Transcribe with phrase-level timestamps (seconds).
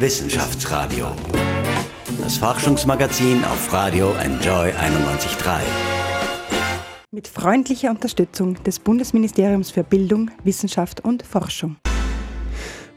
[0.00, 1.08] Wissenschaftsradio.
[2.22, 5.60] Das Forschungsmagazin auf Radio Enjoy 91.3.
[7.10, 11.76] Mit freundlicher Unterstützung des Bundesministeriums für Bildung, Wissenschaft und Forschung.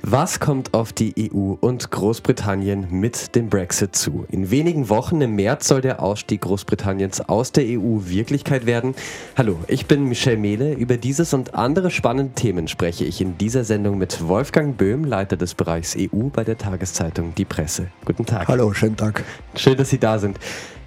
[0.05, 4.25] Was kommt auf die EU und Großbritannien mit dem Brexit zu?
[4.29, 8.95] In wenigen Wochen im März soll der Ausstieg Großbritanniens aus der EU Wirklichkeit werden.
[9.37, 10.73] Hallo, ich bin Michel Mehle.
[10.73, 15.37] Über dieses und andere spannende Themen spreche ich in dieser Sendung mit Wolfgang Böhm, Leiter
[15.37, 17.87] des Bereichs EU bei der Tageszeitung Die Presse.
[18.03, 18.49] Guten Tag.
[18.49, 19.23] Hallo, schönen Tag.
[19.55, 20.37] Schön, dass Sie da sind.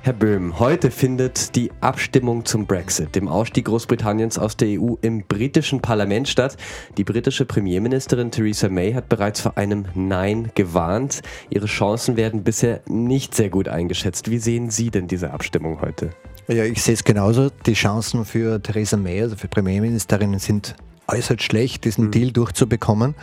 [0.07, 5.25] Herr Böhm, heute findet die Abstimmung zum Brexit, dem Ausstieg Großbritanniens aus der EU im
[5.25, 6.57] britischen Parlament statt.
[6.97, 11.23] Die britische Premierministerin Theresa May hat bereits vor einem Nein gewarnt.
[11.51, 14.31] Ihre Chancen werden bisher nicht sehr gut eingeschätzt.
[14.31, 16.11] Wie sehen Sie denn diese Abstimmung heute?
[16.47, 17.51] Ja, ich sehe es genauso.
[17.67, 20.77] Die Chancen für Theresa May, also für Premierministerinnen, sind
[21.09, 22.11] äußerst schlecht, diesen mhm.
[22.13, 23.17] Deal durchzubekommen.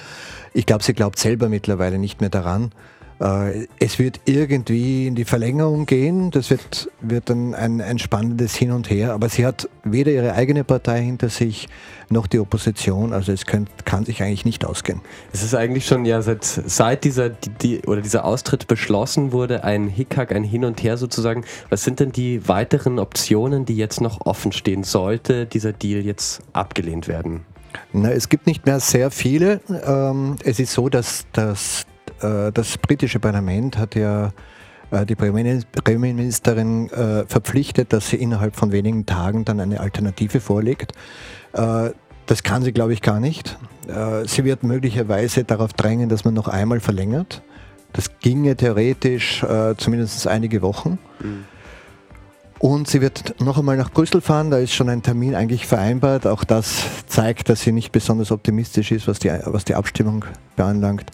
[0.53, 2.73] Ich glaube, sie glaubt selber mittlerweile nicht mehr daran.
[3.23, 6.29] Äh, es wird irgendwie in die Verlängerung gehen.
[6.31, 9.13] Das wird, wird dann ein, ein spannendes Hin und Her.
[9.13, 11.69] Aber sie hat weder ihre eigene Partei hinter sich
[12.09, 13.13] noch die Opposition.
[13.13, 14.99] Also es könnt, kann sich eigentlich nicht ausgehen.
[15.31, 19.87] Es ist eigentlich schon ja seit, seit dieser, die, oder dieser Austritt beschlossen wurde, ein
[19.87, 21.45] Hickhack, ein Hin und Her sozusagen.
[21.69, 26.41] Was sind denn die weiteren Optionen, die jetzt noch offen stehen, sollte dieser Deal jetzt
[26.51, 27.45] abgelehnt werden?
[27.93, 29.61] Na, es gibt nicht mehr sehr viele.
[29.85, 31.85] Ähm, es ist so, dass, dass
[32.23, 34.31] das britische Parlament hat ja
[34.93, 40.93] äh, die Premierministerin äh, verpflichtet, dass sie innerhalb von wenigen Tagen dann eine Alternative vorlegt.
[42.25, 43.59] Das kann sie, glaube ich, gar nicht.
[44.25, 47.43] Sie wird möglicherweise darauf drängen, dass man noch einmal verlängert.
[47.91, 49.45] Das ginge theoretisch
[49.77, 50.97] zumindest einige Wochen.
[51.19, 51.45] Mhm.
[52.57, 56.25] Und sie wird noch einmal nach Brüssel fahren, da ist schon ein Termin eigentlich vereinbart.
[56.25, 61.11] Auch das zeigt, dass sie nicht besonders optimistisch ist, was die, was die Abstimmung beanlangt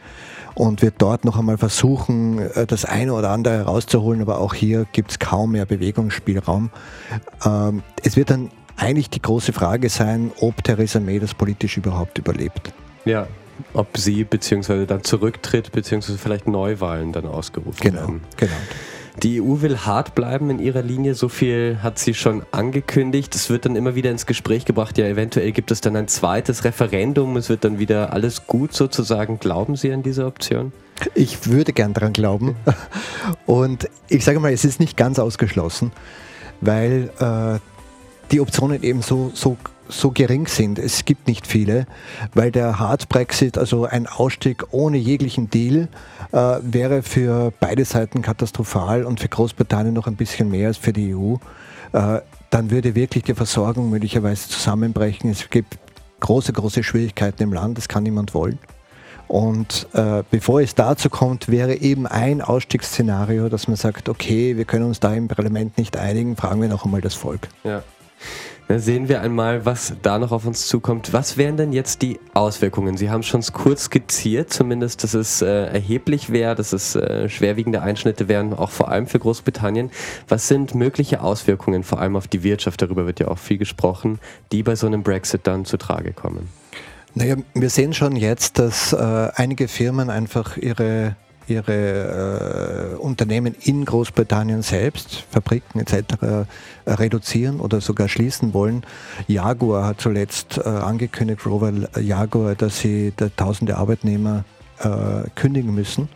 [0.55, 4.85] und wird dort noch einmal versuchen, äh, das eine oder andere herauszuholen, aber auch hier
[4.91, 6.69] gibt es kaum mehr Bewegungsspielraum.
[7.45, 12.17] Ähm, es wird dann eigentlich die große Frage sein, ob Theresa May das politisch überhaupt
[12.17, 12.73] überlebt.
[13.05, 13.27] Ja,
[13.73, 18.21] ob sie beziehungsweise dann zurücktritt, beziehungsweise vielleicht Neuwahlen dann ausgerufen genau, werden.
[18.37, 18.51] Genau.
[19.23, 23.35] Die EU will hart bleiben in ihrer Linie, so viel hat sie schon angekündigt.
[23.35, 26.63] Es wird dann immer wieder ins Gespräch gebracht, ja, eventuell gibt es dann ein zweites
[26.63, 29.39] Referendum, es wird dann wieder alles gut sozusagen.
[29.39, 30.71] Glauben Sie an diese Option?
[31.15, 32.55] Ich würde gern daran glauben.
[33.45, 35.91] Und ich sage mal, es ist nicht ganz ausgeschlossen,
[36.61, 37.59] weil äh,
[38.31, 39.57] die Optionen eben so, so
[39.89, 40.79] so gering sind.
[40.79, 41.85] Es gibt nicht viele,
[42.33, 45.89] weil der Hard Brexit, also ein Ausstieg ohne jeglichen Deal,
[46.31, 50.93] äh, wäre für beide Seiten katastrophal und für Großbritannien noch ein bisschen mehr als für
[50.93, 51.35] die EU.
[51.91, 55.29] Äh, dann würde wirklich die Versorgung möglicherweise zusammenbrechen.
[55.29, 55.77] Es gibt
[56.19, 58.59] große, große Schwierigkeiten im Land, das kann niemand wollen.
[59.27, 64.65] Und äh, bevor es dazu kommt, wäre eben ein Ausstiegsszenario, dass man sagt, okay, wir
[64.65, 67.47] können uns da im Parlament nicht einigen, fragen wir noch einmal das Volk.
[67.63, 67.83] Ja.
[68.69, 71.11] Dann sehen wir einmal, was da noch auf uns zukommt.
[71.11, 72.97] Was wären denn jetzt die Auswirkungen?
[72.97, 77.81] Sie haben schon kurz skizziert, zumindest, dass es äh, erheblich wäre, dass es äh, schwerwiegende
[77.81, 79.89] Einschnitte wären, auch vor allem für Großbritannien.
[80.27, 84.19] Was sind mögliche Auswirkungen, vor allem auf die Wirtschaft, darüber wird ja auch viel gesprochen,
[84.51, 86.47] die bei so einem Brexit dann zu Trage kommen?
[87.15, 91.15] Naja, wir sehen schon jetzt, dass äh, einige Firmen einfach ihre
[91.49, 95.95] ihre äh, Unternehmen in Großbritannien selbst, Fabriken etc.
[96.21, 98.83] Äh, reduzieren oder sogar schließen wollen.
[99.27, 104.43] Jaguar hat zuletzt äh, angekündigt, Rover Jaguar, dass sie da tausende Arbeitnehmer
[104.79, 106.09] äh, kündigen müssen.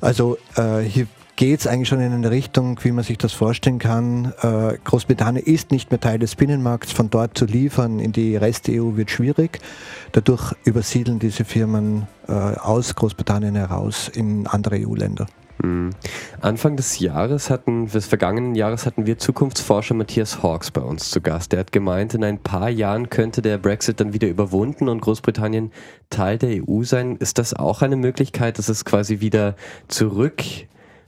[0.00, 1.06] Also äh, hier
[1.36, 4.32] geht es eigentlich schon in eine Richtung, wie man sich das vorstellen kann.
[4.40, 6.92] Äh, Großbritannien ist nicht mehr Teil des Binnenmarkts.
[6.92, 9.60] Von dort zu liefern in die Rest-EU wird schwierig.
[10.12, 15.26] Dadurch übersiedeln diese Firmen äh, aus Großbritannien heraus in andere EU-Länder.
[15.62, 15.90] Mhm.
[16.40, 21.20] Anfang des Jahres hatten, des vergangenen Jahres hatten wir Zukunftsforscher Matthias Hawks bei uns zu
[21.20, 21.52] Gast.
[21.52, 25.70] Der hat gemeint, in ein paar Jahren könnte der Brexit dann wieder überwunden und Großbritannien
[26.08, 27.16] Teil der EU sein.
[27.16, 29.54] Ist das auch eine Möglichkeit, dass es quasi wieder
[29.88, 30.42] zurück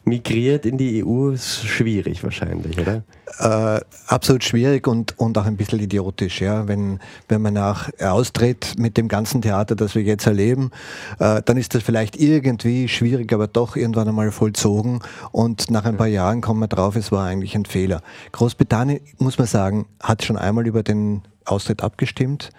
[0.09, 3.03] migriert in die EU, ist schwierig wahrscheinlich, oder?
[3.39, 6.67] Äh, absolut schwierig und, und auch ein bisschen idiotisch, ja.
[6.67, 10.71] Wenn, wenn man nach austritt mit dem ganzen Theater, das wir jetzt erleben,
[11.19, 15.01] äh, dann ist das vielleicht irgendwie schwierig, aber doch irgendwann einmal vollzogen
[15.31, 18.03] und nach ein paar Jahren kommen wir drauf, es war eigentlich ein Fehler.
[18.33, 22.51] Großbritannien, muss man sagen, hat schon einmal über den Austritt abgestimmt.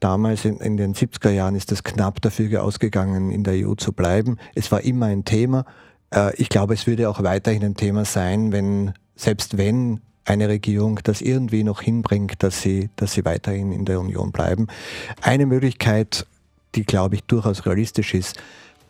[0.00, 3.92] Damals in, in, den 70er Jahren ist es knapp dafür ausgegangen, in der EU zu
[3.92, 4.36] bleiben.
[4.54, 5.64] Es war immer ein Thema.
[6.14, 11.00] Äh, ich glaube, es würde auch weiterhin ein Thema sein, wenn, selbst wenn eine Regierung
[11.02, 14.66] das irgendwie noch hinbringt, dass sie, dass sie weiterhin in der Union bleiben.
[15.22, 16.26] Eine Möglichkeit,
[16.74, 18.36] die, glaube ich, durchaus realistisch ist,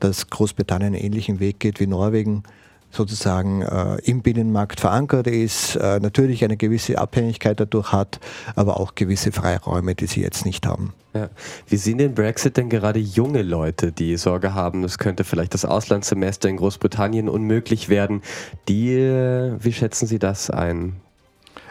[0.01, 2.43] dass Großbritannien einen ähnlichen Weg geht wie Norwegen
[2.91, 8.21] sozusagen äh, im Binnenmarkt verankert ist, äh, natürlich eine gewisse Abhängigkeit dadurch hat,
[8.57, 10.95] aber auch gewisse Freiräume, die sie jetzt nicht haben.
[11.15, 11.31] Ja.
[11.67, 15.65] Wie sehen den Brexit denn gerade junge Leute, die Sorge haben, es könnte vielleicht das
[15.65, 18.23] Auslandssemester in Großbritannien unmöglich werden?
[18.69, 20.97] Die, äh, wie schätzen Sie das ein?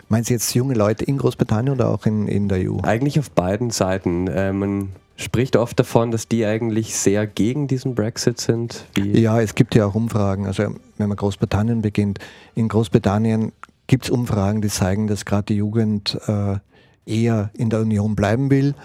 [0.09, 2.79] Meinen Sie jetzt junge Leute in Großbritannien oder auch in, in der EU?
[2.83, 4.27] Eigentlich auf beiden Seiten.
[4.27, 8.85] Äh, man spricht oft davon, dass die eigentlich sehr gegen diesen Brexit sind.
[8.95, 10.45] Wie ja, es gibt ja auch Umfragen.
[10.45, 12.19] Also wenn man Großbritannien beginnt,
[12.55, 13.51] in Großbritannien
[13.87, 16.57] gibt es Umfragen, die zeigen, dass gerade die Jugend äh,
[17.05, 18.75] eher in der Union bleiben will.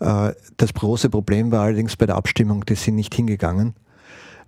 [0.00, 3.74] Äh, das große Problem war allerdings bei der Abstimmung, die sind nicht hingegangen.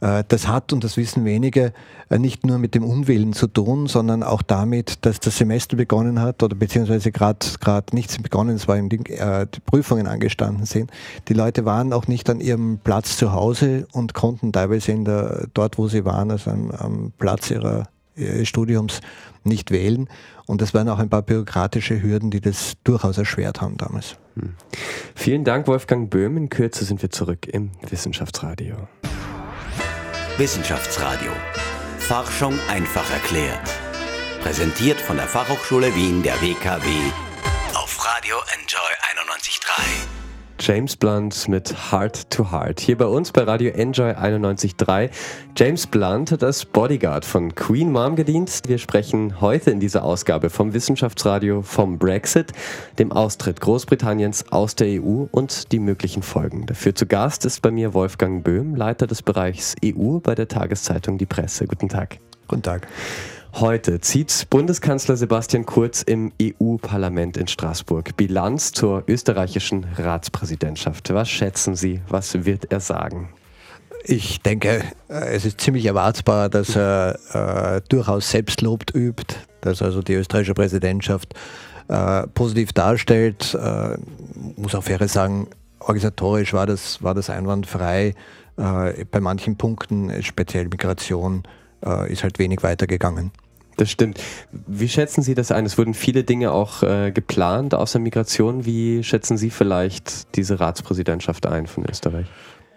[0.01, 1.73] Äh, das hat, und das wissen wenige,
[2.09, 6.21] äh, nicht nur mit dem Unwillen zu tun, sondern auch damit, dass das Semester begonnen
[6.21, 7.47] hat oder beziehungsweise gerade
[7.93, 10.91] nichts begonnen, es war die, äh, die Prüfungen angestanden sind.
[11.29, 15.49] Die Leute waren auch nicht an ihrem Platz zu Hause und konnten teilweise in der,
[15.55, 19.01] dort, wo sie waren, also am, am Platz ihrer, ihres Studiums
[19.45, 20.09] nicht wählen.
[20.47, 24.17] Und das waren auch ein paar bürokratische Hürden, die das durchaus erschwert haben damals.
[24.35, 24.55] Hm.
[25.15, 26.37] Vielen Dank, Wolfgang Böhm.
[26.37, 28.77] In Kürze sind wir zurück im Wissenschaftsradio.
[30.39, 31.33] Wissenschaftsradio.
[31.99, 33.69] Forschung einfach erklärt.
[34.43, 36.89] Präsentiert von der Fachhochschule Wien der WKW
[37.75, 38.93] auf Radio Enjoy
[39.23, 40.26] 91.3.
[40.59, 42.81] James Blunt mit Heart to Heart.
[42.81, 45.11] Hier bei uns bei Radio Enjoy 91.3.
[45.57, 48.63] James Blunt hat als Bodyguard von Queen Mom gedient.
[48.67, 52.53] Wir sprechen heute in dieser Ausgabe vom Wissenschaftsradio vom Brexit,
[52.99, 56.67] dem Austritt Großbritanniens aus der EU und die möglichen Folgen.
[56.67, 61.19] Dafür zu Gast ist bei mir Wolfgang Böhm, Leiter des Bereichs EU bei der Tageszeitung
[61.19, 61.67] Die Presse.
[61.67, 62.19] Guten Tag.
[62.49, 62.89] Guten Tag.
[63.59, 71.15] Heute zieht Bundeskanzler Sebastian Kurz im EU-Parlament in Straßburg Bilanz zur österreichischen Ratspräsidentschaft.
[71.15, 73.31] Was schätzen Sie, was wird er sagen?
[74.05, 80.03] Ich denke, äh, es ist ziemlich erwartbar, dass er äh, durchaus Selbstlob übt, dass also
[80.03, 81.33] die österreichische Präsidentschaft
[81.89, 83.55] äh, positiv darstellt.
[83.55, 83.97] Äh,
[84.61, 85.49] muss auch fair sagen,
[85.79, 88.13] organisatorisch war das, war das einwandfrei.
[88.59, 91.45] Äh, bei manchen Punkten, speziell Migration,
[91.83, 93.33] äh, ist halt wenig weitergegangen.
[93.77, 94.19] Das stimmt.
[94.67, 95.67] Wie schätzen Sie das ein?
[95.67, 98.65] Es wurden viele Dinge auch äh, geplant außer Migration.
[98.65, 102.27] Wie schätzen Sie vielleicht diese Ratspräsidentschaft ein von Österreich?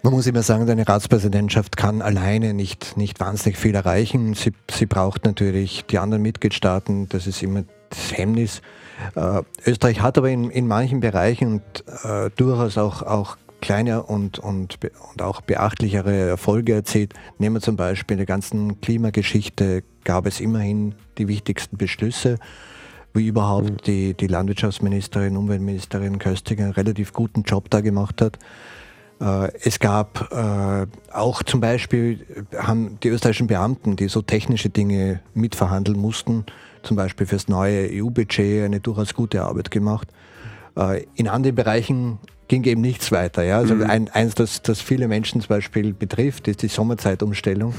[0.01, 4.34] Man muss immer sagen, eine Ratspräsidentschaft kann alleine nicht, nicht wahnsinnig viel erreichen.
[4.34, 8.62] Sie, sie braucht natürlich die anderen Mitgliedstaaten, das ist immer das Hemmnis.
[9.16, 11.62] Äh, Österreich hat aber in, in manchen Bereichen
[12.04, 14.79] äh, durchaus auch, auch kleine und, und,
[15.11, 17.13] und auch beachtlichere Erfolge erzielt.
[17.38, 22.38] Nehmen wir zum Beispiel in der ganzen Klimageschichte gab es immerhin die wichtigsten Beschlüsse,
[23.13, 23.77] wie überhaupt mhm.
[23.85, 28.39] die, die Landwirtschaftsministerin, Umweltministerin Köstiger einen relativ guten Job da gemacht hat.
[29.21, 32.25] Äh, es gab äh, auch zum Beispiel,
[32.57, 36.45] haben die österreichischen Beamten, die so technische Dinge mitverhandeln mussten,
[36.83, 40.07] zum Beispiel fürs neue EU-Budget eine durchaus gute Arbeit gemacht.
[40.77, 42.19] Äh, in anderen Bereichen
[42.50, 43.44] ging eben nichts weiter.
[43.44, 43.57] Ja?
[43.57, 43.84] Also mhm.
[43.84, 47.74] ein, eins, das, das viele Menschen zum Beispiel betrifft, ist die Sommerzeitumstellung,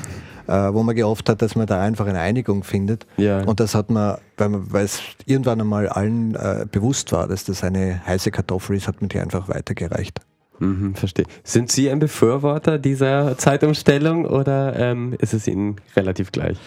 [0.46, 3.06] äh, wo man gehofft hat, dass man da einfach eine Einigung findet.
[3.18, 3.42] Ja.
[3.42, 8.00] Und das hat man, weil, es irgendwann einmal allen äh, bewusst war, dass das eine
[8.06, 10.20] heiße Kartoffel ist, hat man die einfach weitergereicht.
[10.60, 11.24] Mhm, verstehe.
[11.42, 16.58] Sind Sie ein Befürworter dieser Zeitumstellung oder ähm, ist es Ihnen relativ gleich?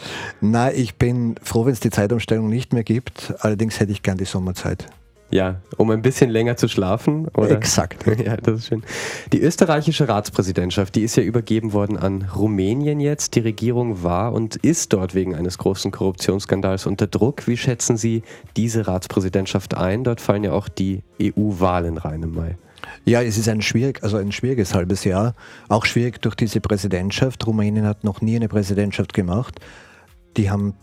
[0.41, 3.35] Na, ich bin froh, wenn es die Zeitumstellung nicht mehr gibt.
[3.39, 4.87] Allerdings hätte ich gern die Sommerzeit.
[5.33, 7.27] Ja, um ein bisschen länger zu schlafen.
[7.35, 7.51] Oder?
[7.51, 8.05] Exakt.
[8.23, 8.83] Ja, das ist schön.
[9.31, 13.33] Die österreichische Ratspräsidentschaft, die ist ja übergeben worden an Rumänien jetzt.
[13.33, 17.47] Die Regierung war und ist dort wegen eines großen Korruptionsskandals unter Druck.
[17.47, 18.21] Wie schätzen Sie
[18.55, 20.03] diese Ratspräsidentschaft ein?
[20.03, 22.55] Dort fallen ja auch die EU-Wahlen rein im Mai.
[23.03, 25.33] Ja, es ist ein, schwierig, also ein schwieriges halbes Jahr.
[25.67, 27.47] Auch schwierig durch diese Präsidentschaft.
[27.47, 29.59] Rumänien hat noch nie eine Präsidentschaft gemacht.
[30.37, 30.75] Die haben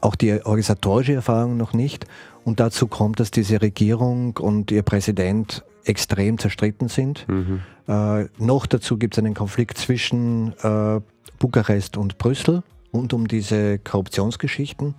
[0.00, 2.06] auch die organisatorische Erfahrung noch nicht.
[2.44, 7.26] Und dazu kommt, dass diese Regierung und ihr Präsident extrem zerstritten sind.
[7.28, 7.60] Mhm.
[7.88, 11.00] Äh, noch dazu gibt es einen Konflikt zwischen äh,
[11.38, 12.62] Bukarest und Brüssel
[12.92, 14.94] rund um diese Korruptionsgeschichten,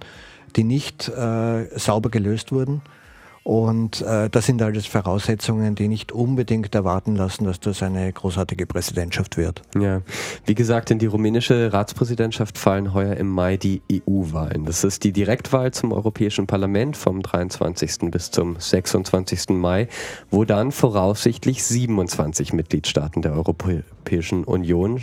[0.56, 2.82] die nicht äh, sauber gelöst wurden.
[3.44, 8.66] Und äh, das sind alles Voraussetzungen, die nicht unbedingt erwarten lassen, dass das eine großartige
[8.66, 9.62] Präsidentschaft wird.
[9.78, 10.02] Ja,
[10.46, 14.66] wie gesagt, in die rumänische Ratspräsidentschaft fallen heuer im Mai die EU-Wahlen.
[14.66, 18.10] Das ist die Direktwahl zum Europäischen Parlament vom 23.
[18.10, 19.50] bis zum 26.
[19.50, 19.90] Mai,
[20.32, 25.02] wo dann voraussichtlich 27 Mitgliedstaaten der Europä Europäischen Union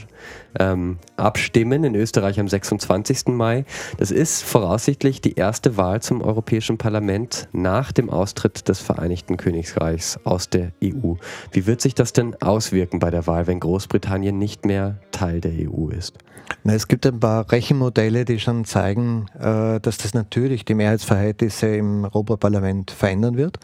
[0.59, 3.28] ähm, abstimmen, in Österreich am 26.
[3.28, 3.64] Mai.
[3.97, 10.21] Das ist voraussichtlich die erste Wahl zum Europäischen Parlament nach dem Austritt des Vereinigten Königreichs
[10.25, 11.14] aus der EU.
[11.50, 15.52] Wie wird sich das denn auswirken bei der Wahl, wenn Großbritannien nicht mehr Teil der
[15.52, 16.19] EU ist?
[16.62, 21.75] Na, es gibt ein paar Rechenmodelle, die schon zeigen, äh, dass das natürlich die Mehrheitsverhältnisse
[21.75, 23.59] im Europaparlament verändern wird.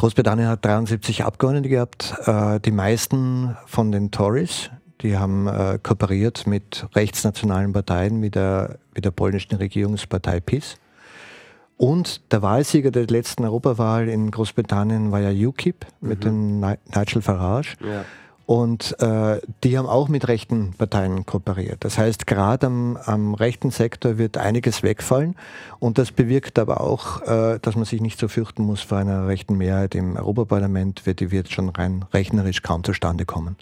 [0.00, 4.70] Großbritannien hat 73 Abgeordnete gehabt, äh, die meisten von den Tories.
[5.02, 10.76] Die haben äh, kooperiert mit rechtsnationalen Parteien, wie der, wie der polnischen Regierungspartei PiS.
[11.76, 16.60] Und der Wahlsieger der letzten Europawahl in Großbritannien war ja UKIP mit mhm.
[16.60, 17.76] dem Nigel Farage.
[17.86, 18.06] Ja.
[18.50, 21.84] Und äh, die haben auch mit rechten Parteien kooperiert.
[21.84, 25.36] Das heißt, gerade am, am, rechten Sektor wird einiges wegfallen.
[25.78, 29.28] Und das bewirkt aber auch, äh, dass man sich nicht so fürchten muss vor einer
[29.28, 33.54] rechten Mehrheit im Europaparlament, wird die wird schon rein rechnerisch kaum zustande kommen.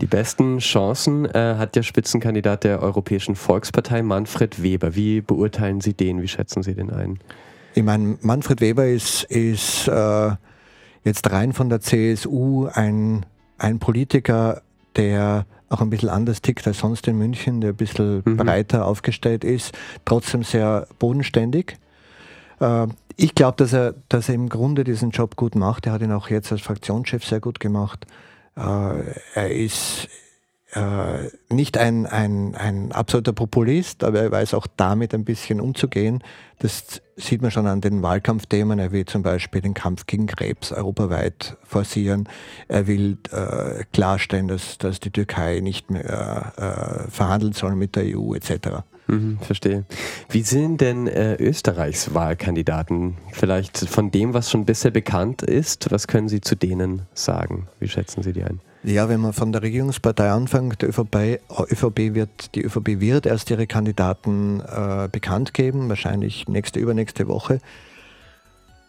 [0.00, 4.94] Die besten Chancen äh, hat der Spitzenkandidat der Europäischen Volkspartei, Manfred Weber.
[4.94, 6.22] Wie beurteilen Sie den?
[6.22, 7.18] Wie schätzen Sie den ein?
[7.74, 10.30] Ich meine, Manfred Weber ist, ist äh,
[11.02, 13.26] jetzt rein von der CSU ein
[13.58, 14.62] ein Politiker,
[14.96, 18.36] der auch ein bisschen anders tickt als sonst in München, der ein bisschen mhm.
[18.36, 21.76] breiter aufgestellt ist, trotzdem sehr bodenständig.
[22.60, 22.86] Äh,
[23.16, 25.86] ich glaube, dass er, dass er im Grunde diesen Job gut macht.
[25.86, 28.06] Er hat ihn auch jetzt als Fraktionschef sehr gut gemacht.
[28.56, 28.60] Äh,
[29.34, 30.08] er ist
[30.72, 36.22] äh, nicht ein, ein, ein absoluter Populist, aber er weiß auch damit ein bisschen umzugehen.
[36.58, 38.78] Das sieht man schon an den Wahlkampfthemen.
[38.78, 42.28] Er will zum Beispiel den Kampf gegen Krebs europaweit forcieren.
[42.68, 48.04] Er will äh, klarstellen, dass, dass die Türkei nicht mehr äh, verhandeln soll mit der
[48.18, 48.82] EU etc.
[49.06, 49.86] Mhm, verstehe.
[50.28, 53.16] Wie sind denn äh, Österreichs Wahlkandidaten?
[53.32, 57.68] Vielleicht von dem, was schon bisher bekannt ist, was können Sie zu denen sagen?
[57.80, 58.60] Wie schätzen Sie die ein?
[58.84, 63.50] Ja, wenn man von der Regierungspartei anfängt, der ÖVP, ÖVP wird, die ÖVP wird erst
[63.50, 67.60] ihre Kandidaten äh, bekannt geben, wahrscheinlich nächste, übernächste Woche.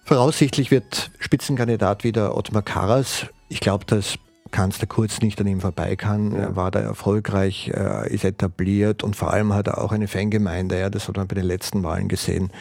[0.05, 3.27] Voraussichtlich wird Spitzenkandidat wieder Ottmar Karas.
[3.47, 4.17] Ich glaube, dass
[4.51, 6.33] Kanzler Kurz nicht an ihm vorbei kann.
[6.33, 6.39] Ja.
[6.39, 10.79] Er war da erfolgreich, äh, ist etabliert und vor allem hat er auch eine Fangemeinde.
[10.79, 12.51] Ja, das hat man bei den letzten Wahlen gesehen.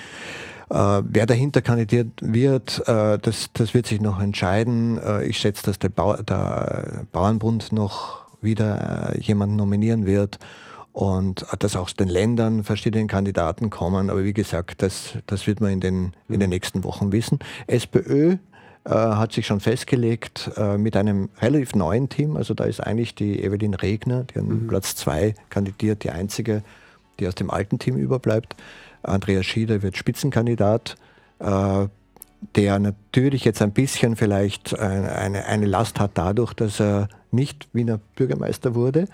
[0.71, 4.99] Äh, wer dahinter kandidiert wird, äh, das, das wird sich noch entscheiden.
[4.99, 10.39] Äh, ich schätze, dass der, Bau, der Bauernbund noch wieder jemanden nominieren wird
[10.93, 14.11] und dass aus den Ländern verschiedene Kandidaten kommen.
[14.11, 17.39] Aber wie gesagt, das, das wird man in den, in den nächsten Wochen wissen.
[17.67, 18.37] SPÖ
[18.85, 22.37] äh, hat sich schon festgelegt äh, mit einem relativ neuen Team.
[22.37, 24.67] Also da ist eigentlich die Evelyn Regner, die an mhm.
[24.67, 26.63] Platz zwei kandidiert, die einzige,
[27.21, 28.57] die aus dem alten Team überbleibt.
[29.03, 30.97] Andreas Schieder wird Spitzenkandidat,
[31.39, 31.87] äh,
[32.55, 37.99] der natürlich jetzt ein bisschen vielleicht eine, eine Last hat dadurch, dass er nicht Wiener
[38.17, 39.09] Bürgermeister wurde,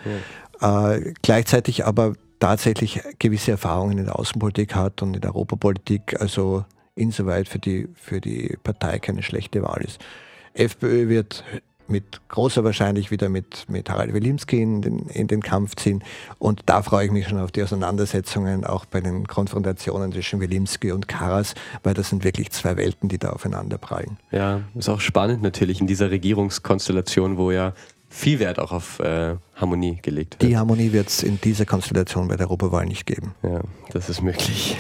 [0.61, 0.93] ja.
[0.93, 6.65] äh, gleichzeitig aber tatsächlich gewisse Erfahrungen in der Außenpolitik hat und in der Europapolitik, also
[6.95, 10.05] insoweit für die, für die Partei keine schlechte Wahl ist.
[10.53, 11.45] FPÖ wird
[11.89, 16.03] mit großer Wahrscheinlichkeit wieder mit, mit Harald Wilimski in den, in den Kampf ziehen.
[16.39, 20.93] Und da freue ich mich schon auf die Auseinandersetzungen, auch bei den Konfrontationen zwischen Wilimski
[20.93, 24.19] und Karas, weil das sind wirklich zwei Welten, die da aufeinander prallen.
[24.31, 27.73] Ja, ist auch spannend natürlich in dieser Regierungskonstellation, wo ja
[28.15, 30.51] viel Wert auch auf äh, Harmonie gelegt wird.
[30.51, 33.35] Die Harmonie wird es in dieser Konstellation bei der Europawahl nicht geben.
[33.43, 33.61] Ja,
[33.93, 34.77] das ist möglich.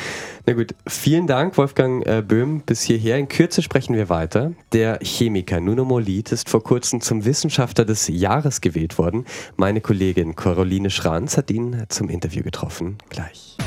[0.46, 3.18] Na gut, vielen Dank, Wolfgang äh, Böhm, bis hierher.
[3.18, 4.52] In Kürze sprechen wir weiter.
[4.72, 9.26] Der Chemiker Nuno Molit ist vor kurzem zum Wissenschaftler des Jahres gewählt worden.
[9.56, 12.96] Meine Kollegin Caroline Schranz hat ihn zum Interview getroffen.
[13.10, 13.58] Gleich.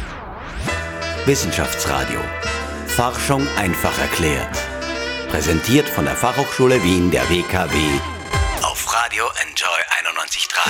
[1.27, 2.19] Wissenschaftsradio.
[2.87, 4.57] Forschung einfach erklärt.
[5.29, 7.77] Präsentiert von der Fachhochschule Wien der WKW
[8.63, 9.67] auf Radio Enjoy
[10.13, 10.69] 91.3.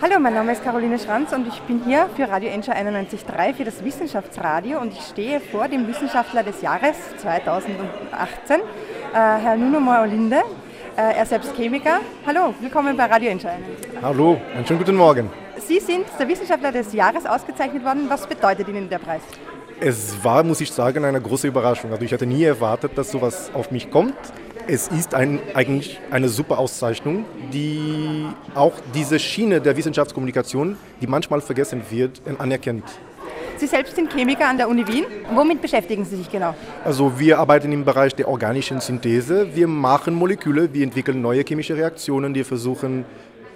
[0.00, 3.64] Hallo, mein Name ist Caroline Schranz und ich bin hier für Radio Enjoy 91.3 für
[3.64, 8.62] das Wissenschaftsradio und ich stehe vor dem Wissenschaftler des Jahres 2018, äh,
[9.12, 10.42] Herr Nuno Moolinde.
[10.96, 12.00] Äh, er selbst Chemiker.
[12.24, 13.52] Hallo, willkommen bei Radio Enjoy.
[14.00, 15.30] Hallo, einen schönen guten Morgen.
[15.58, 18.08] Sie sind der Wissenschaftler des Jahres ausgezeichnet worden.
[18.08, 19.22] Was bedeutet Ihnen der Preis?
[19.80, 21.90] Es war, muss ich sagen, eine große Überraschung.
[21.90, 24.14] Also ich hatte nie erwartet, dass sowas auf mich kommt
[24.68, 31.40] es ist ein, eigentlich eine super Auszeichnung, die auch diese Schiene der Wissenschaftskommunikation, die manchmal
[31.40, 32.84] vergessen wird, anerkennt.
[33.56, 35.04] Sie selbst sind Chemiker an der Uni Wien.
[35.34, 36.54] Womit beschäftigen Sie sich genau?
[36.84, 39.54] Also wir arbeiten im Bereich der organischen Synthese.
[39.54, 43.06] Wir machen Moleküle, wir entwickeln neue chemische Reaktionen, wir versuchen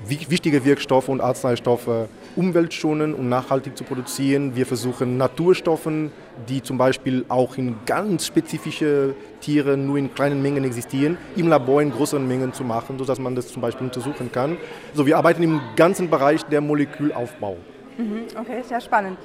[0.06, 4.56] wichtige Wirkstoffe und Arzneistoffe umweltschonend und nachhaltig zu produzieren.
[4.56, 6.10] Wir versuchen Naturstoffen,
[6.48, 11.82] die zum Beispiel auch in ganz spezifische Tiere nur in kleinen Mengen existieren, im Labor
[11.82, 14.56] in größeren Mengen zu machen, sodass man das zum Beispiel untersuchen kann.
[14.90, 17.56] Also wir arbeiten im ganzen Bereich der Molekülaufbau.
[17.98, 19.18] Mhm, okay, sehr spannend.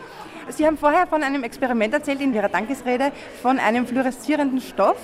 [0.49, 4.97] Sie haben vorher von einem Experiment erzählt in Ihrer Dankesrede von einem fluoreszierenden Stoff.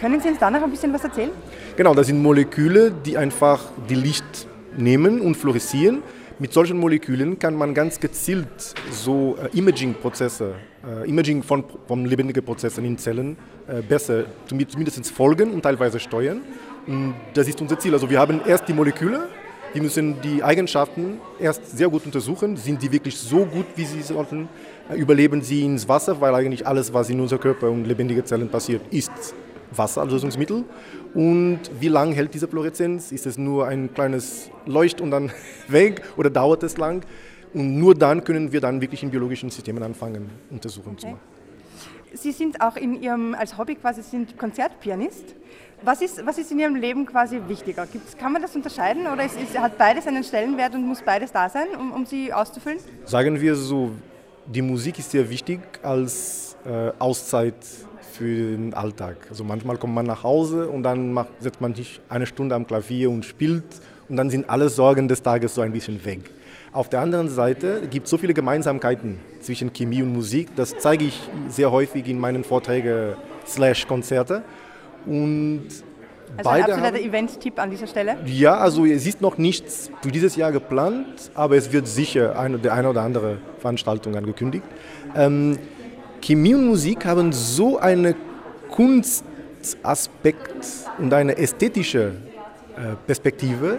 [0.00, 1.30] Können Sie uns da noch ein bisschen was erzählen?
[1.76, 6.02] Genau, das sind Moleküle, die einfach die Licht nehmen und fluoreszieren.
[6.38, 10.54] Mit solchen Molekülen kann man ganz gezielt so äh, Imaging-Prozesse,
[10.86, 13.36] äh, Imaging von, von lebendigen Prozessen in Zellen
[13.66, 16.40] äh, besser zumindest folgen und teilweise steuern.
[16.86, 17.92] Und das ist unser Ziel.
[17.92, 19.28] Also wir haben erst die Moleküle,
[19.74, 22.56] die müssen die Eigenschaften erst sehr gut untersuchen.
[22.56, 24.48] Sind die wirklich so gut, wie sie sollten?
[24.94, 28.82] Überleben sie ins Wasser, weil eigentlich alles, was in unserem Körper und lebendigen Zellen passiert,
[28.90, 29.34] ist
[29.76, 30.64] Wasserlösungsmittel.
[31.14, 33.12] Und wie lange hält diese Fluoreszenz?
[33.12, 35.30] Ist es nur ein kleines Leucht und dann
[35.68, 37.04] weg oder dauert es lang?
[37.54, 41.00] Und nur dann können wir dann wirklich in biologischen Systemen anfangen, Untersuchungen okay.
[41.00, 41.20] zu machen.
[42.14, 45.34] Sie sind auch in Ihrem, als Hobby quasi sind Konzertpianist.
[45.82, 47.86] Was ist, was ist in Ihrem Leben quasi wichtiger?
[47.86, 51.32] Gibt's, kann man das unterscheiden oder ist, ist, hat beides einen Stellenwert und muss beides
[51.32, 52.78] da sein, um, um sie auszufüllen?
[53.04, 53.90] Sagen wir so,
[54.46, 57.54] die Musik ist sehr wichtig als äh, Auszeit
[58.22, 59.16] für den Alltag.
[59.30, 62.68] Also manchmal kommt man nach Hause und dann macht, setzt man sich eine Stunde am
[62.68, 63.64] Klavier und spielt
[64.08, 66.20] und dann sind alle Sorgen des Tages so ein bisschen weg.
[66.72, 70.54] Auf der anderen Seite gibt es so viele Gemeinsamkeiten zwischen Chemie und Musik.
[70.54, 73.14] Das zeige ich sehr häufig in meinen Vorträgen
[73.44, 74.42] slash Konzerte.
[75.04, 75.66] Und
[76.36, 78.18] also beide ein absoluter Event-Tipp an dieser Stelle?
[78.24, 82.58] Ja, also es ist noch nichts für dieses Jahr geplant, aber es wird sicher eine,
[82.58, 84.64] die eine oder andere Veranstaltung angekündigt.
[85.16, 85.58] Ähm,
[86.22, 88.14] Chemie und Musik haben so einen
[88.70, 90.64] Kunstaspekt
[90.98, 92.12] und eine ästhetische
[92.76, 93.78] äh, Perspektive,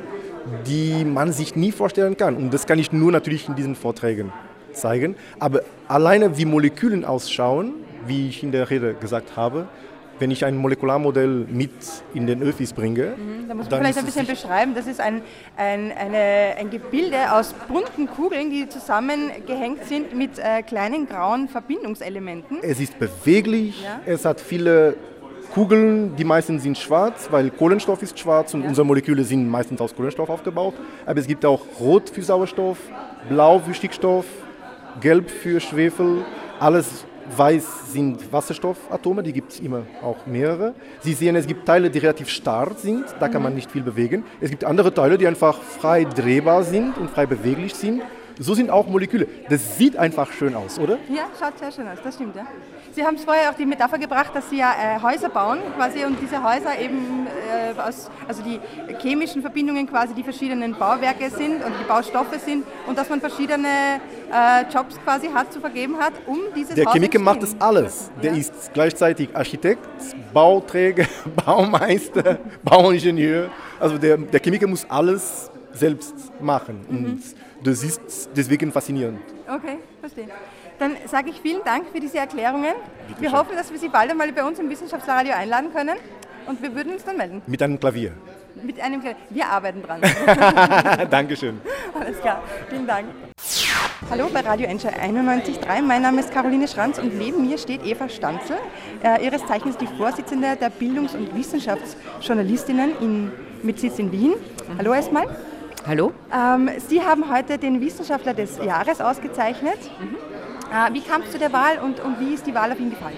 [0.68, 2.36] die man sich nie vorstellen kann.
[2.36, 4.34] Und das kann ich nur natürlich in diesen Vorträgen
[4.74, 5.16] zeigen.
[5.40, 7.76] Aber alleine wie Molekülen ausschauen,
[8.08, 9.68] wie ich in der Rede gesagt habe,
[10.20, 11.72] wenn ich ein Molekularmodell mit
[12.14, 13.16] in den Öfis bringe.
[13.18, 14.76] Mhm, da muss man vielleicht ein bisschen beschreiben.
[14.76, 15.22] Das ist ein,
[15.58, 22.60] ein, eine, ein Gebilde aus bunten Kugeln, die zusammengehängt sind mit äh, kleinen grauen Verbindungselementen.
[22.62, 24.00] Es ist beweglich, ja.
[24.06, 24.96] es hat viele
[25.54, 28.70] Kugeln, die meisten sind schwarz, weil Kohlenstoff ist schwarz und ja.
[28.70, 30.74] unsere Moleküle sind meistens aus Kohlenstoff aufgebaut.
[31.06, 32.78] Aber es gibt auch Rot für Sauerstoff,
[33.30, 34.26] Blau für Stickstoff,
[35.00, 36.26] Gelb für Schwefel,
[36.60, 40.74] alles Weiß sind Wasserstoffatome, die gibt es immer auch mehrere.
[41.02, 43.58] Sie sehen, es gibt Teile, die relativ starr sind, da kann man mhm.
[43.58, 44.24] nicht viel bewegen.
[44.42, 48.02] Es gibt andere Teile, die einfach frei drehbar sind und frei beweglich sind.
[48.40, 49.28] So sind auch Moleküle.
[49.50, 50.98] Das sieht einfach schön aus, oder?
[51.10, 52.36] Ja, schaut sehr schön aus, das stimmt.
[52.36, 52.46] Ja.
[52.92, 56.06] Sie haben es vorher auch die Metapher gebracht, dass Sie ja äh, Häuser bauen quasi
[56.06, 58.60] und diese Häuser eben äh, aus, also die
[59.02, 63.68] chemischen Verbindungen quasi die verschiedenen Bauwerke sind und die Baustoffe sind und dass man verschiedene
[64.32, 68.12] äh, Jobs quasi hat, zu vergeben hat, um dieses Der Haus Chemiker macht das alles.
[68.22, 68.38] Der ja.
[68.38, 69.88] ist gleichzeitig Architekt,
[70.32, 71.06] Bauträger,
[71.46, 73.50] Baumeister, Bauingenieur.
[73.80, 76.86] Also der, der Chemiker muss alles selbst machen.
[76.88, 77.06] Mhm.
[77.06, 77.24] Und
[77.64, 79.20] das ist deswegen faszinierend.
[79.48, 80.28] Okay, verstehe.
[80.80, 82.74] Dann sage ich vielen Dank für diese Erklärungen.
[83.08, 83.40] Bitte wir schön.
[83.40, 85.98] hoffen, dass wir Sie bald einmal bei uns im Wissenschaftsradio einladen können
[86.48, 87.42] und wir würden uns dann melden.
[87.48, 88.14] Mit einem Klavier.
[88.62, 89.18] Mit einem Klavier.
[89.30, 90.02] Wir arbeiten dran.
[91.10, 91.62] Dankeschön.
[91.98, 93.08] Alles klar, vielen Dank.
[94.10, 95.82] Hallo bei Radio Enjoy 91.3.
[95.82, 98.58] Mein Name ist Caroline Schranz und neben mir steht Eva Stanzel.
[99.02, 103.32] Äh, ihres Zeichens die Vorsitzende der Bildungs- und Wissenschaftsjournalistinnen in,
[103.64, 104.34] mit Sitz in Wien.
[104.78, 105.28] Hallo erstmal.
[105.86, 106.14] Hallo.
[106.34, 109.78] Ähm, Sie haben heute den Wissenschaftler des Jahres ausgezeichnet.
[110.00, 110.16] Mhm.
[110.72, 112.90] Äh, wie kam es zu der Wahl und, und wie ist die Wahl auf ihn
[112.90, 113.18] gefallen?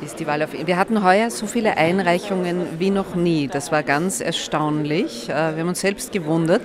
[0.00, 0.66] Ist die Wahl auf ihn.
[0.66, 3.48] Wir hatten heuer so viele Einreichungen wie noch nie.
[3.48, 5.28] Das war ganz erstaunlich.
[5.28, 6.62] Äh, wir haben uns selbst gewundert.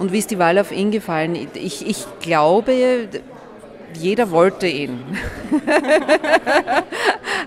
[0.00, 1.36] Und wie ist die Wahl auf ihn gefallen?
[1.54, 3.08] Ich, ich glaube,
[3.94, 4.98] jeder wollte ihn.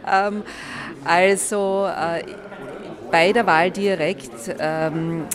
[0.10, 0.44] ähm,
[1.04, 2.24] also äh,
[3.12, 5.26] bei der Wahl direkt ähm,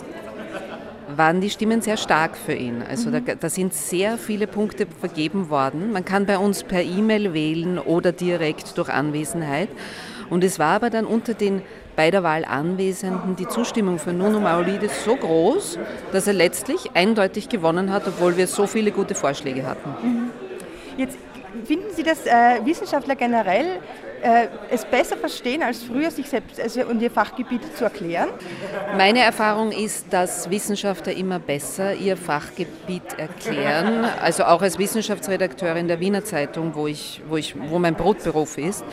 [1.17, 2.83] waren die Stimmen sehr stark für ihn.
[2.87, 3.25] Also mhm.
[3.25, 5.91] da, da, sind sehr viele Punkte vergeben worden.
[5.91, 9.69] Man kann bei uns per E-Mail wählen oder direkt durch Anwesenheit.
[10.29, 11.61] Und es war aber dann unter den
[11.95, 15.77] bei der Wahl Anwesenden die Zustimmung für Nuno Maulidis so groß,
[16.13, 19.89] dass er letztlich eindeutig gewonnen hat, obwohl wir so viele gute Vorschläge hatten.
[20.01, 20.29] Mhm.
[20.97, 21.17] Jetzt
[21.65, 23.79] finden Sie, dass äh, Wissenschaftler generell
[24.21, 28.29] äh, es besser verstehen als früher, sich selbst also, und ihr Fachgebiet zu erklären?
[28.97, 34.05] Meine Erfahrung ist, dass Wissenschaftler immer besser ihr Fachgebiet erklären.
[34.21, 38.83] Also auch als Wissenschaftsredakteurin der Wiener Zeitung, wo, ich, wo, ich, wo mein Brotberuf ist,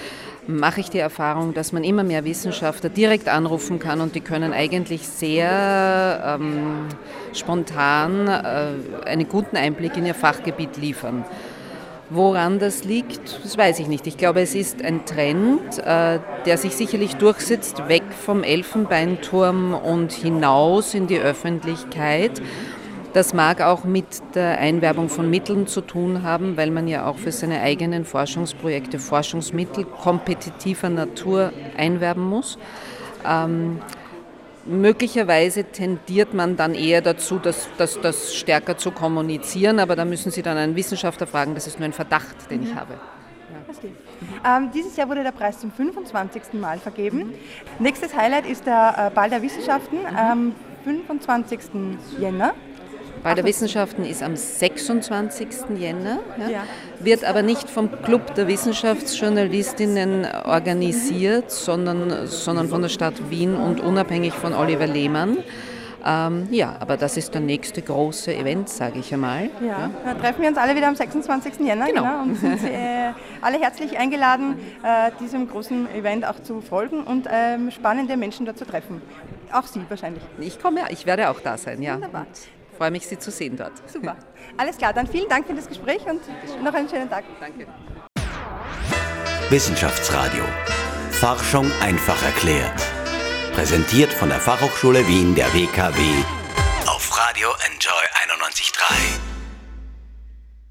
[0.49, 4.55] mache ich die Erfahrung, dass man immer mehr Wissenschaftler direkt anrufen kann und die können
[4.55, 6.87] eigentlich sehr ähm,
[7.35, 11.25] spontan äh, einen guten Einblick in ihr Fachgebiet liefern.
[12.11, 14.07] Woran das liegt, das weiß ich nicht.
[14.07, 20.13] Ich glaube, es ist ein Trend, äh, der sich sicherlich durchsetzt, weg vom Elfenbeinturm und
[20.13, 22.41] hinaus in die Öffentlichkeit.
[23.13, 27.19] Das mag auch mit der Einwerbung von Mitteln zu tun haben, weil man ja auch
[27.19, 32.59] für seine eigenen Forschungsprojekte Forschungsmittel kompetitiver Natur einwerben muss.
[34.69, 40.05] Ähm, Möglicherweise tendiert man dann eher dazu, das, das, das stärker zu kommunizieren, aber da
[40.05, 42.95] müssen Sie dann einen Wissenschaftler fragen, das ist nur ein Verdacht, den ich habe.
[42.95, 44.57] Ja.
[44.57, 46.55] Ähm, dieses Jahr wurde der Preis zum 25.
[46.55, 47.35] Mal vergeben.
[47.79, 50.55] Nächstes Highlight ist der äh, Ball der Wissenschaften am
[50.85, 51.61] 25.
[52.19, 52.55] Jänner.
[53.23, 55.49] Bei der Wissenschaften ist am 26.
[55.77, 56.63] Jänner, ja, ja.
[57.01, 63.81] wird aber nicht vom Club der Wissenschaftsjournalistinnen organisiert, sondern, sondern von der Stadt Wien und
[63.81, 65.39] unabhängig von Oliver Lehmann.
[66.05, 69.51] Ähm, ja, aber das ist der nächste große Event, sage ich einmal.
[69.61, 69.91] Ja, ja.
[70.05, 71.59] Da treffen wir uns alle wieder am 26.
[71.61, 71.87] Jänner.
[71.87, 72.03] Genau.
[72.03, 77.03] genau und sind Sie, äh, alle herzlich eingeladen, äh, diesem großen Event auch zu folgen
[77.03, 79.03] und ähm, spannende Menschen dort zu treffen.
[79.53, 80.23] Auch Sie wahrscheinlich.
[80.41, 81.95] Ich komme, ja, ich werde auch da sein, ja.
[81.95, 82.27] Wunderbar
[82.79, 83.73] freue mich, Sie zu sehen dort.
[83.87, 84.17] Super.
[84.57, 86.21] Alles klar, dann vielen Dank für das Gespräch und
[86.63, 87.25] noch einen schönen Tag.
[87.41, 87.67] Danke.
[89.51, 90.45] Wissenschaftsradio.
[91.11, 92.81] Forschung einfach erklärt.
[93.53, 96.01] Präsentiert von der Fachhochschule Wien der WKW
[96.87, 98.95] auf Radio Enjoy 91.3.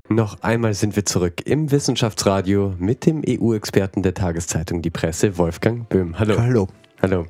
[0.09, 5.89] Noch einmal sind wir zurück im Wissenschaftsradio mit dem EU-Experten der Tageszeitung Die Presse, Wolfgang
[5.89, 6.17] Böhm.
[6.17, 6.39] Hallo.
[6.39, 6.67] Hallo.
[6.99, 7.27] Hallo.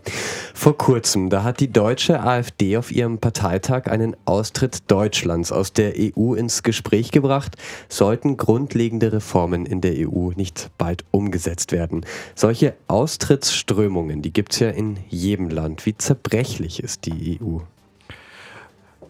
[0.53, 5.93] Vor kurzem, da hat die deutsche AfD auf ihrem Parteitag einen Austritt Deutschlands aus der
[5.97, 7.57] EU ins Gespräch gebracht,
[7.89, 12.05] sollten grundlegende Reformen in der EU nicht bald umgesetzt werden.
[12.33, 15.85] Solche Austrittsströmungen, die gibt es ja in jedem Land.
[15.85, 17.59] Wie zerbrechlich ist die EU?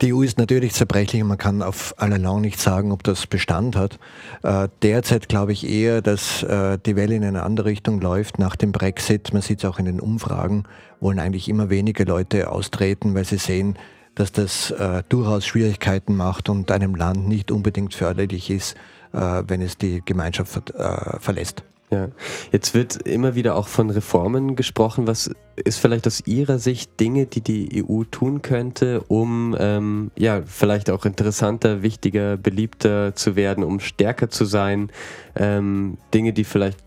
[0.01, 3.75] Die EU ist natürlich zerbrechlich und man kann auf allerlang nicht sagen, ob das Bestand
[3.75, 3.97] hat.
[4.43, 8.55] Äh, derzeit glaube ich eher, dass äh, die Welle in eine andere Richtung läuft nach
[8.55, 9.33] dem Brexit.
[9.33, 10.65] Man sieht es auch in den Umfragen,
[10.99, 13.75] wollen eigentlich immer weniger Leute austreten, weil sie sehen,
[14.13, 18.75] dass das äh, durchaus Schwierigkeiten macht und einem Land nicht unbedingt förderlich ist,
[19.13, 21.63] wenn es die Gemeinschaft ver verlässt.
[21.89, 22.09] Ja,
[22.51, 25.07] jetzt wird immer wieder auch von Reformen gesprochen.
[25.07, 30.41] Was ist vielleicht aus Ihrer Sicht Dinge, die die EU tun könnte, um ähm, ja
[30.45, 34.91] vielleicht auch interessanter, wichtiger, beliebter zu werden, um stärker zu sein?
[35.35, 36.79] Ähm, Dinge, die vielleicht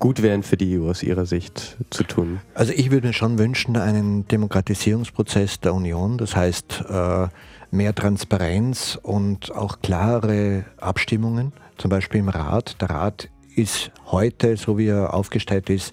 [0.00, 2.40] gut wären für die EU aus Ihrer Sicht zu tun?
[2.54, 7.28] Also ich würde mir schon wünschen, einen Demokratisierungsprozess der Union, das heißt äh,
[7.70, 12.80] mehr Transparenz und auch klare Abstimmungen, zum Beispiel im Rat.
[12.80, 15.92] Der Rat ist heute, so wie er aufgestellt ist,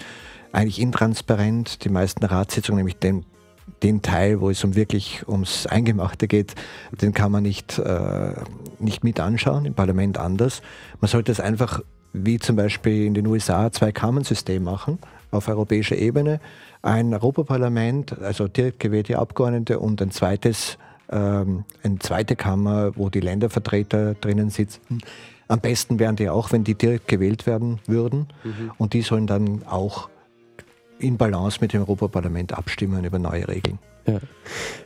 [0.51, 1.83] eigentlich intransparent.
[1.83, 3.25] Die meisten Ratssitzungen, nämlich den,
[3.83, 6.55] den Teil, wo es um wirklich ums Eingemachte geht,
[7.01, 8.33] den kann man nicht, äh,
[8.79, 10.61] nicht mit anschauen, im Parlament anders.
[10.99, 11.81] Man sollte es einfach,
[12.13, 14.99] wie zum Beispiel in den USA, zwei Kammern-System machen,
[15.31, 16.41] auf europäischer Ebene.
[16.81, 20.77] Ein Europaparlament, also direkt gewählte Abgeordnete und ein zweites,
[21.09, 25.01] ähm, eine zweite Kammer, wo die Ländervertreter drinnen sitzen
[25.51, 28.27] am besten wären die auch, wenn die direkt gewählt werden würden.
[28.43, 28.71] Mhm.
[28.77, 30.09] Und die sollen dann auch
[30.97, 33.79] in Balance mit dem Europaparlament abstimmen über neue Regeln.
[34.07, 34.19] Ja.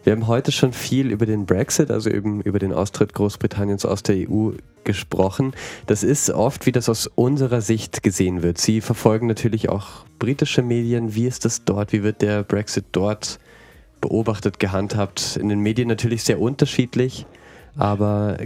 [0.04, 4.02] Wir haben heute schon viel über den Brexit, also eben über den Austritt Großbritanniens aus
[4.02, 4.52] der EU
[4.84, 5.54] gesprochen.
[5.86, 8.58] Das ist oft, wie das aus unserer Sicht gesehen wird.
[8.58, 11.14] Sie verfolgen natürlich auch britische Medien.
[11.16, 11.94] Wie ist das dort?
[11.94, 13.40] Wie wird der Brexit dort
[14.02, 15.38] beobachtet, gehandhabt?
[15.38, 17.26] In den Medien natürlich sehr unterschiedlich,
[17.78, 18.38] aber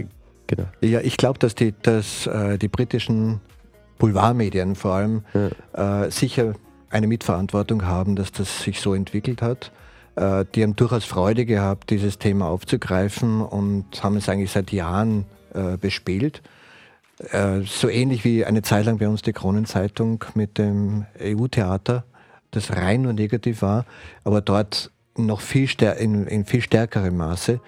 [0.50, 0.66] Genau.
[0.80, 3.40] Ja, ich glaube, dass, die, dass äh, die britischen
[3.98, 6.06] Boulevardmedien vor allem ja.
[6.06, 6.54] äh, sicher
[6.90, 9.70] eine Mitverantwortung haben, dass das sich so entwickelt hat.
[10.16, 15.24] Äh, die haben durchaus Freude gehabt, dieses Thema aufzugreifen und haben es eigentlich seit Jahren
[15.54, 16.42] äh, bespielt.
[17.30, 22.02] Äh, so ähnlich wie eine Zeit lang bei uns die Kronenzeitung mit dem EU-Theater,
[22.50, 23.84] das rein nur negativ war,
[24.24, 27.60] aber dort noch viel in, in viel stärkerem Maße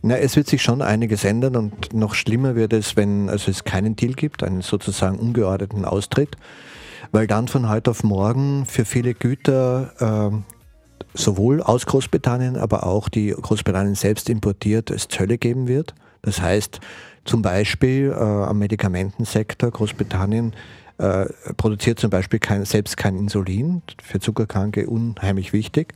[0.00, 3.64] Na, es wird sich schon einiges ändern und noch schlimmer wird es, wenn also es
[3.64, 6.36] keinen Deal gibt, einen sozusagen ungeordneten Austritt,
[7.12, 13.08] weil dann von heute auf morgen für viele Güter äh, sowohl aus Großbritannien, aber auch
[13.08, 15.94] die Großbritannien selbst importiert, es Zölle geben wird.
[16.22, 16.80] Das heißt,
[17.24, 20.54] zum Beispiel äh, am Medikamentensektor Großbritannien
[20.98, 21.26] äh,
[21.56, 25.94] produziert zum Beispiel kein, selbst kein Insulin, für Zuckerkranke unheimlich wichtig.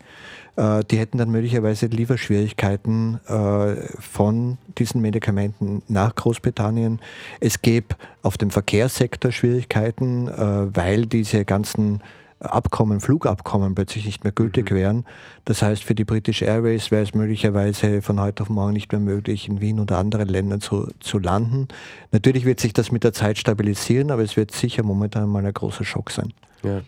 [0.56, 7.00] Äh, die hätten dann möglicherweise Lieferschwierigkeiten äh, von diesen Medikamenten nach Großbritannien.
[7.40, 12.02] Es gäbe auf dem Verkehrssektor Schwierigkeiten, äh, weil diese ganzen
[12.42, 14.74] Abkommen, Flugabkommen plötzlich nicht mehr gültig mhm.
[14.74, 15.04] wären.
[15.44, 19.00] Das heißt, für die British Airways wäre es möglicherweise von heute auf morgen nicht mehr
[19.00, 21.68] möglich, in Wien oder anderen Ländern zu, zu landen.
[22.10, 25.52] Natürlich wird sich das mit der Zeit stabilisieren, aber es wird sicher momentan mal ein
[25.52, 26.32] großer Schock sein.
[26.62, 26.82] Ja.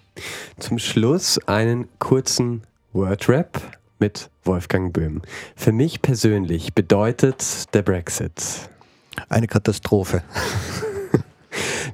[0.59, 2.63] Zum Schluss einen kurzen
[2.93, 3.61] Wordrap
[3.99, 5.23] mit Wolfgang Böhm.
[5.57, 8.69] Für mich persönlich bedeutet der Brexit
[9.29, 10.23] eine Katastrophe.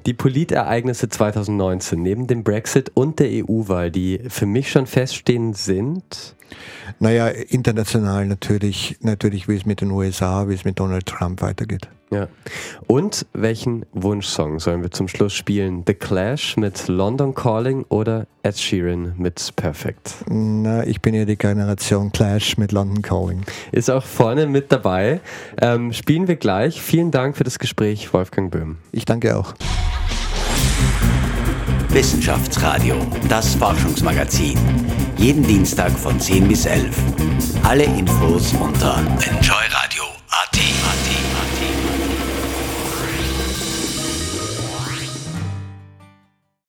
[0.07, 6.35] Die Politereignisse 2019 neben dem Brexit und der EU-Wahl, die für mich schon feststehen, sind
[6.99, 11.87] naja, international natürlich, natürlich, wie es mit den USA, wie es mit Donald Trump weitergeht.
[12.11, 12.27] Ja.
[12.87, 15.83] Und welchen Wunschsong sollen wir zum Schluss spielen?
[15.87, 20.15] The Clash mit London Calling oder Ed Sheeran mit Perfect?
[20.27, 23.45] Na, ich bin ja die Generation Clash mit London Calling.
[23.71, 25.21] Ist auch vorne mit dabei.
[25.61, 26.81] Ähm, spielen wir gleich.
[26.81, 28.77] Vielen Dank für das Gespräch, Wolfgang Böhm.
[28.91, 29.53] Ich danke auch.
[31.87, 32.95] Wissenschaftsradio,
[33.29, 34.57] das Forschungsmagazin.
[35.21, 36.97] Jeden Dienstag von 10 bis 11.
[37.61, 39.60] Alle Infos unter Enjoy